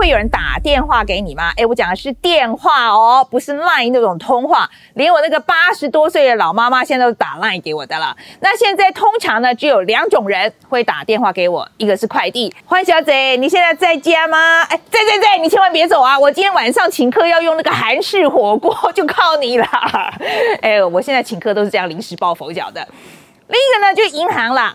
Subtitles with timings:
[0.00, 1.52] 会有人打电话给你吗？
[1.58, 4.66] 哎，我讲的是电话哦，不是 Line 那种通话。
[4.94, 8.16] 连我那个八十多岁的老妈妈现在都打 Line 给我的了。
[8.40, 14.62] 那现在通常呢，只有两种人会打电话给我，一个是快递，欢小姐，你现在在家吗？
[14.62, 16.18] 哎，在在在，你千万别走啊！
[16.18, 19.66] 我今天晚上请客要用那个韩式火锅，就靠你了。
[20.62, 22.88] 哎，我现在请客都是这样临时抱佛脚的。
[23.48, 24.74] 另一个呢，就是银行啦。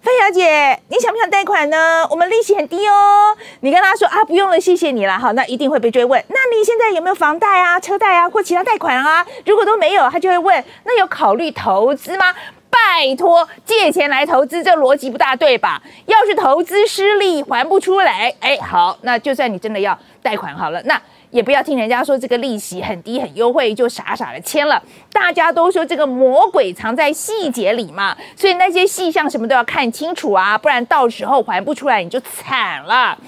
[0.00, 2.06] 范小姐，你想不想贷款呢？
[2.10, 3.36] 我们利息很低哦。
[3.60, 5.18] 你跟他说啊，不用了，谢谢你了。
[5.18, 6.22] 好，那一定会被追问。
[6.28, 9.26] 那你现在有没有房贷啊、车贷啊或其他贷款啊？
[9.44, 12.32] 如果都没有，他就会问，那有考虑投资吗？
[12.70, 15.82] 拜托，借钱来投资，这逻辑不大对吧？
[16.06, 21.00] 要是投资失利还不出来，哎，好，那就算你真的要贷款好了，那。
[21.30, 24.82] 也不要听人家说这个利息很低很优惠就傻傻的签了。
[25.12, 33.18] 大家都说这个魔鬼藏在细节里嘛，所以那些细项什么都要看清楚啊，不然到时候还不出来你就惨了。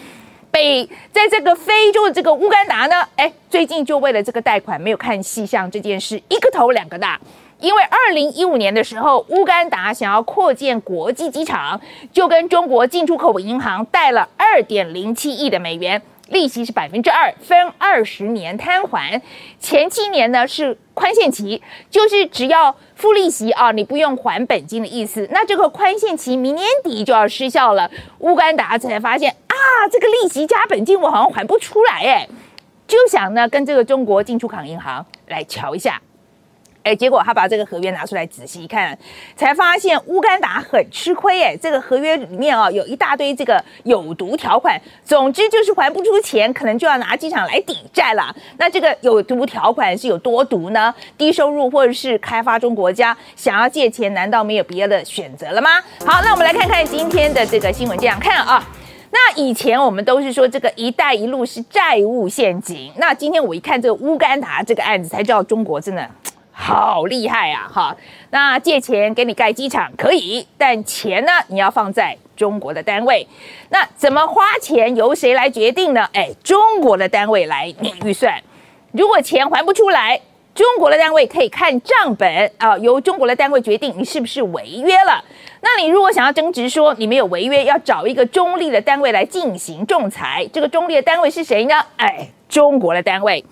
[0.50, 7.20] 北在这个非洲的这个乌干达呢，哎，最近就为了这个贷款没有看细项这件事，一个头两个大。
[7.61, 11.80] 因为二零一五年的时候，乌干达想要扩建国际机场，
[12.12, 16.03] 就跟中国进出口银行贷了二点零七亿的美元。
[16.28, 19.20] 利息是百分之二，分二十年摊还，
[19.58, 25.28] 前七年呢是宽限期，就是只要付利息啊，你不用还本金的意思。
[25.33, 32.28] 那这个宽限期明年底就要失效了，乌干达才发现啊，这个利息加本金我好像还不出来哎，
[32.86, 36.00] 就想呢跟这个中国进出口银行来瞧一下。
[36.83, 38.97] 哎，结果他把这个合约拿出来仔细一看，
[39.36, 41.42] 才发现乌干达很吃亏。
[41.42, 44.81] 哎，这个合约里面啊，有一大堆这个有毒条款。
[45.05, 48.34] 总之就是还不出钱，可能就要拿机场来抵债了。
[48.56, 50.95] 那这个有毒条款是有多毒呢？
[51.19, 55.70] 低收入或者是开发中国家想要借钱，难道没有别的选择了吗？
[56.06, 58.67] 好，那我们来看看今天的这个新闻，这样看啊。
[59.12, 62.93] 那以前我们都是说这个“一带一路”是债务陷阱。
[62.97, 66.09] 那今天我一看这个乌干达这个案子，才知道中国真的。
[66.62, 67.66] 好厉害啊！
[67.72, 67.97] 哈，
[68.28, 73.26] 那借钱给你盖机场可以，但钱呢，你要放在中国的单位。
[73.71, 76.06] 那怎么花钱由谁来决定呢？
[76.12, 78.38] 哎，中国的单位来拟预算。
[78.93, 80.20] 如果钱还不出来，
[80.54, 85.25] 中国的单位可以看账本啊，由中国的单位决定你是不是违约了。
[85.62, 90.47] 那你如果想要争执说你没有违约，要找一个中立的单位来进行仲裁。
[90.53, 91.75] 这个中立的单位是谁呢？
[91.97, 93.43] 哎，中国的单位。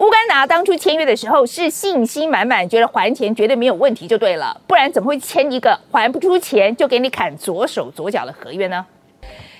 [0.00, 8.86] 乌干达当初签约的时候是信心满满，觉得还钱绝对没有问题就对了，不然怎么会签一个还不出钱就给你砍左手左脚的合约呢？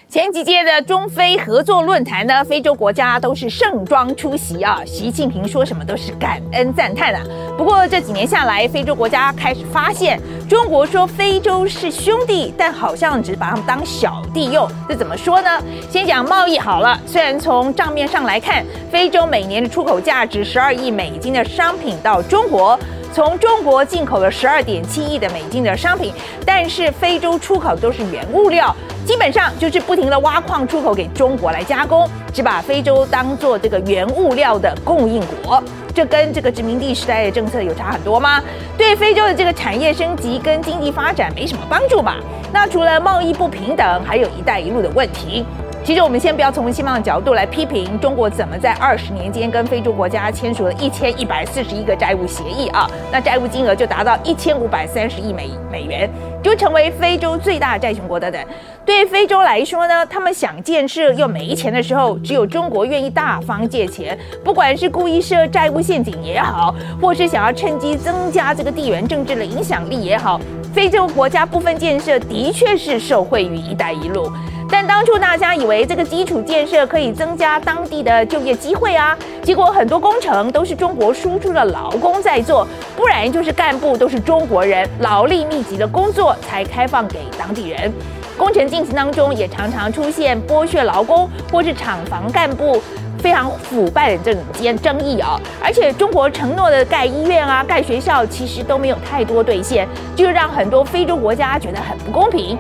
[0.09, 4.83] 前几届的中非合作论坛呢，非洲国家都是盛装出席啊。
[4.87, 7.23] 习近平说什么都是感恩赞叹啊。
[7.59, 10.19] 不过这几年下来，非洲国家开始发现，
[10.51, 14.69] 中国说非洲是兄弟，但好像只把他们当小弟用。
[14.89, 15.49] 这怎么说呢？
[15.89, 17.01] 先讲贸易好了。
[17.07, 22.77] 虽然从账面上来看，非洲每年的出口价值十二亿美金的商品到中国。
[23.13, 26.13] 从中国进口了十二点七亿的美金的商品，
[26.45, 28.75] 但是非洲出口都是原物料，
[29.07, 35.63] 基本上就是不停的挖矿出口给中国来加工，只把非洲当做这个原物料的供应国，
[35.95, 38.41] 这跟这个殖民地时代的政策有差很多吗？
[38.79, 42.17] 对非洲的这个产业升级跟经济发展没什么帮助吧？
[42.53, 45.45] 那除了贸易不平等，还有一带一路的问题。
[45.91, 56.09] 其实我们先不要从西方的角度来批评中国怎么在二十年间跟非洲国家签署了一千一百四十一个债务协议啊，那债务金额就达到一千五百三十亿美美元，
[56.45, 58.41] 就成为非洲最大债权国等等。
[58.87, 66.73] 对非洲来说呢，他们想建设又没钱的时候，只有中国愿意大方借钱，不管是故意设债务陷阱也好，
[67.03, 70.41] 或是想要趁机增加这个地缘政治的影响力也好，
[70.73, 74.31] 非洲国家部分建设的确是受惠于“一带一路”。
[74.71, 82.67] 但当初大家以为这个基础建设可以增加当地的就业机会啊，结果很多工程都是中国输出的劳工在做，
[82.97, 87.93] 不然就是干部都是中国人，劳力密集的工作才开放给当地人。
[88.39, 92.81] 工程进行当中也常常出现剥削劳工或是厂房干部
[93.19, 95.39] 非常腐败的这种间争议啊。
[95.63, 99.87] 而且中国承诺的盖医院啊、盖学校，其实都没有太多兑现，
[100.17, 102.57] 就让很多非洲国家觉得很不公平。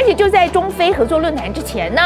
[0.00, 2.00] 而且就在中非合作论坛之前呢，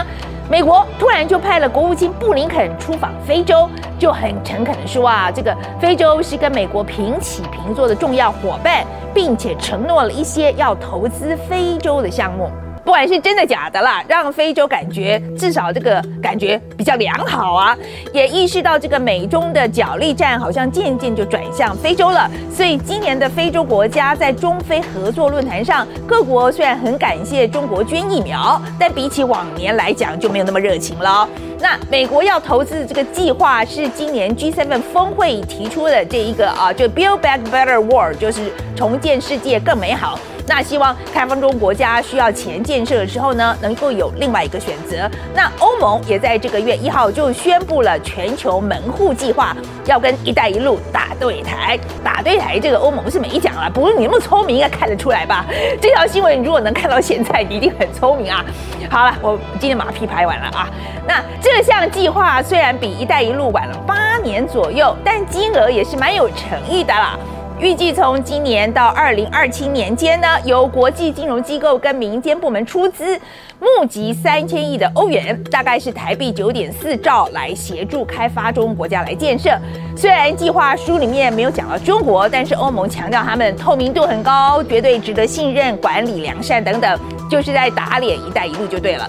[0.50, 3.70] 美国突然就派了国务卿布林肯出访非洲，
[4.00, 12.50] 就很诚恳的说啊，这个非洲是跟美国平起平坐的重要伙伴，并且承诺了一些要投资非洲的项目。
[12.84, 17.76] 不管是真的假的啦，让非洲感觉至少这个感觉比较良好啊，
[18.12, 22.30] 也意识到这个美中的角力战好像渐渐就转向非洲了。
[22.54, 31.26] 所以今年的非洲国家在中非合作论坛上，各国虽然很感谢中国捐疫苗，但比起往年来讲就没有那么热情了。
[31.60, 40.18] 那美国要投资的这个计划是今年 G7 峰会提出的这一个啊，就 Build Back Better World，就是重建世界更美好。
[40.46, 45.10] 那希望开放中国家需要钱建设的时候呢，能够有另外一个选择。
[45.34, 49.56] 那欧盟也在这个月一号就宣布了全球门户计划，
[49.86, 51.78] 要跟“一带一路”打对台。
[52.02, 55.46] 打对台，这个欧盟是没讲了，不过你那么聪明，应该看得出来吧？
[55.80, 58.44] 这条新闻如果能看到现在，你一定很聪明啊。
[58.90, 60.68] 好了，我今天马屁拍完了啊。
[61.06, 67.18] 那这项计划虽然比“一带一路”晚了八年左右，但金额也是蛮有诚意的啦。
[67.60, 73.18] 预计从今年到二零二七年间呢，由国际金融机构跟民间部门出资，
[73.60, 79.56] 募集三千亿的欧元，大概是台币九点四兆，来协助开发中国家来建设。
[79.96, 86.98] 虽然计划书里面没有讲到中国，但是欧盟强调他们透明度很高，绝对值得信任，管理良善等等，
[87.30, 89.08] 就是在打脸“一带一路”就对了。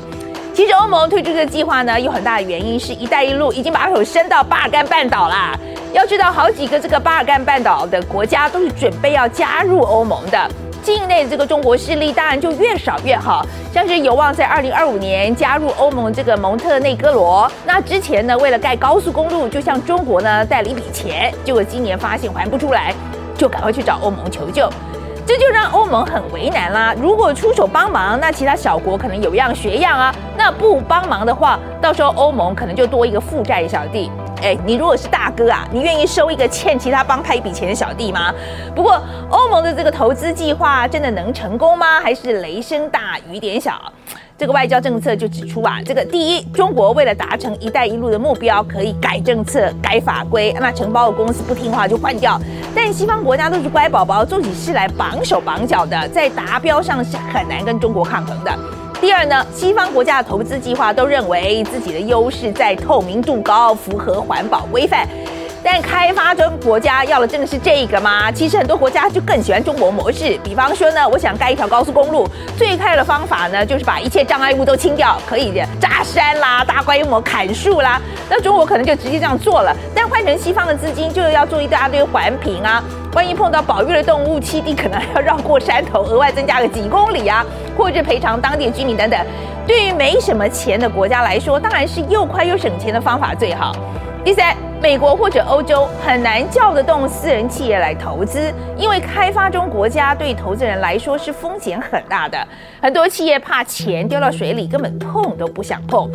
[0.54, 5.60] 其实欧盟推出这个计划呢，有很大的原因是一带一路已经把手伸到巴尔干半岛啦。
[5.96, 10.38] 要知道，好几个这个巴尔干半岛的国家都是准备要加入欧盟的。
[10.84, 17.50] 境内这个中国势力当然就越少越好，像是有望在二零二五年加入欧盟这个蒙特内哥罗。
[17.66, 22.94] 那之前呢，为了盖高速公路，就向中国呢贷了一笔钱，结果今年发现还不出来，
[23.38, 24.70] 就赶快去找欧盟求救。
[25.26, 26.94] 这就让欧盟很为难啦。
[27.02, 34.12] 如果出手帮忙，那其他小国可能有样学样啊；那不帮忙的话，到时候欧盟可能就多一个负债小弟。
[34.46, 38.32] 哎，你如果是大哥啊，你愿意收一个欠其他帮派一笔钱的小弟吗？
[38.76, 39.02] 不过
[39.32, 42.00] 欧盟的这个投资计划真的能成功吗？
[42.00, 43.82] 还是雷声大雨点小？
[44.38, 52.40] 这个外交政策就指出啊，这个第一，中国为了达成“一带一路”的目标，可以改政策、改法规，那承包的公司不听话就换掉。
[52.76, 58.52] 但西方国家都是乖宝宝，做起事来绑手绑脚的，在达标上是很难跟中国抗衡的。
[59.02, 65.08] 第二呢，西方国家的投资计划都认为自己的优势在透明度高，符合环保规范。
[65.62, 68.32] 但开发中国家要的真的是这个吗？
[68.32, 70.40] 其实很多国家就更喜欢中国模式。
[70.44, 78.00] 比方说呢，我想盖一条高速公路，最快的方法呢，就是把一切障碍物都清掉，可以，炸山啦、大规模砍树啦。
[78.30, 79.76] 那中国可能就直接这样做了。
[79.94, 82.84] 但换成西方的资金，就要做一大堆环评啊。
[83.14, 87.44] 万一碰到保育的动物栖地，可能还要绕过山头，额外增加个几公里啊，
[87.78, 89.20] 或者赔偿当地居民等等。
[89.68, 93.76] 对于没什么钱的国家来说，当然是又快又省钱的方法最好。
[94.24, 94.56] 第三。
[94.82, 102.38] 美国或者欧洲很难叫得动私人企业来投资，因为开发中国家对投资人来说是风险很大的，
[102.80, 106.08] 很多企业怕钱丢到水里，根本碰都不想碰。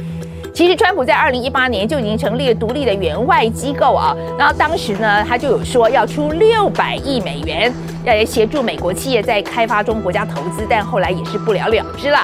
[0.61, 7.73] 其实，川普在二零一八年就已经成立了独立的援外机构啊，然后当时呢，他就有说要出六百亿美元，
[8.05, 12.19] 要来协助美国企业在开发中国家投资，但后来也是不了了之了。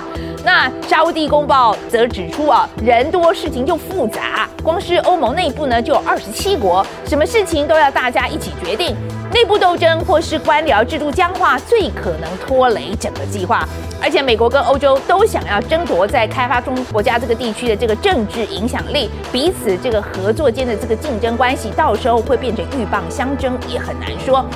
[0.47, 8.95] 那沙地公报则指出啊，人多事情就复杂，光是欧盟内部呢就有二十七国，什么事情都要大家一起决定，
[9.35, 13.69] 内部斗争或是官僚制度僵化，最可能拖累整个计划。
[14.01, 24.47] 而且美国跟欧洲都想要争夺在开发中国家这个地区的这个政治影响力，彼此这个合作间的这个竞争关系，到时候会变成鹬蚌相争，也很难说。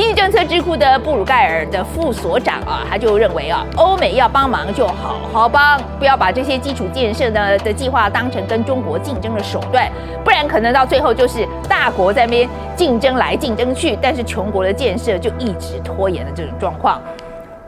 [0.00, 9.92] 经济政策智库的布鲁盖尔的副所长啊，他就认为啊，欧美要帮忙就好好帮，不要把这些基础建设呢的计划当成跟中国竞争的手段，
[10.24, 16.98] 不然可能到最后就是大国在那边竞争来竞争去，但是穷国的建设就一直拖延的这种状况。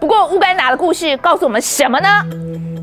[0.01, 2.09] 不过乌干达的故事告诉我们什么呢？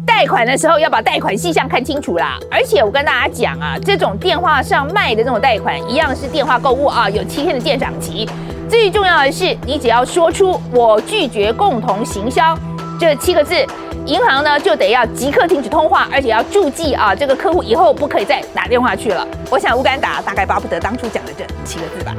[0.06, 2.38] 贷款的时候要把贷款细项看清楚啦。
[2.51, 8.29] 而且我跟大家讲啊，这种电话上卖的这种贷款一样是电话购物啊，有七天的鉴赏期。
[8.70, 12.56] 最重要的是，你只要说出“我拒绝共同行销”
[13.00, 13.56] 这七个字，
[14.06, 19.28] 银行呢就得要即刻停止通话，而且要注记啊，这个客户以后不可以再打电话去了。
[19.50, 22.16] 我想乌干达大概巴不得当初讲的这七个字吧。